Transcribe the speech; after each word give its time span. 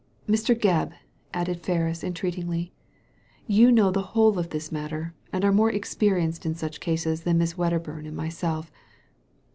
Mr. 0.27 0.59
Gebb!" 0.59 0.93
added 1.41 1.59
Ferris, 1.61 2.03
entreatingly, 2.03 2.73
"you 3.45 3.71
know 3.71 3.91
the 3.91 4.01
whole 4.17 4.39
of 4.39 4.49
this 4.49 4.71
matter, 4.71 5.13
and 5.31 5.45
are 5.45 5.51
more 5.53 5.69
experienced 5.71 6.43
in 6.43 6.55
such 6.55 6.79
cases 6.79 7.21
than 7.21 7.37
Miss 7.37 7.55
Wedderburn 7.55 8.07
and 8.07 8.17
myself. 8.17 8.71